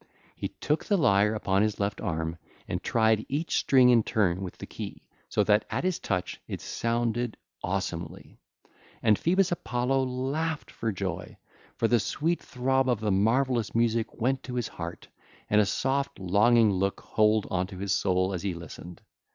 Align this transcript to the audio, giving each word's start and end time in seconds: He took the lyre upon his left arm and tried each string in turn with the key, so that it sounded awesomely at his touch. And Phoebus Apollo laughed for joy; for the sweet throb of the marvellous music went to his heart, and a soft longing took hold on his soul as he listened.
He 0.35 0.47
took 0.47 0.85
the 0.85 0.97
lyre 0.97 1.35
upon 1.35 1.61
his 1.61 1.79
left 1.79 2.01
arm 2.01 2.39
and 2.67 2.81
tried 2.81 3.23
each 3.29 3.57
string 3.59 3.89
in 3.89 4.01
turn 4.01 4.41
with 4.41 4.57
the 4.57 4.65
key, 4.65 5.03
so 5.29 5.43
that 5.43 5.63
it 5.71 6.59
sounded 6.61 7.37
awesomely 7.63 8.23
at 8.23 8.25
his 8.25 8.33
touch. 8.33 8.99
And 9.03 9.19
Phoebus 9.19 9.51
Apollo 9.51 10.03
laughed 10.05 10.71
for 10.71 10.91
joy; 10.91 11.37
for 11.77 11.87
the 11.87 11.99
sweet 11.99 12.41
throb 12.41 12.89
of 12.89 12.99
the 12.99 13.11
marvellous 13.11 13.75
music 13.75 14.19
went 14.19 14.41
to 14.41 14.55
his 14.55 14.69
heart, 14.69 15.07
and 15.51 15.61
a 15.61 15.67
soft 15.67 16.17
longing 16.17 16.79
took 16.79 17.01
hold 17.01 17.45
on 17.51 17.67
his 17.67 17.93
soul 17.93 18.33
as 18.33 18.41
he 18.41 18.55
listened. 18.55 19.03